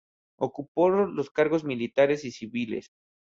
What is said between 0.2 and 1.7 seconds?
Ocupó otros cargos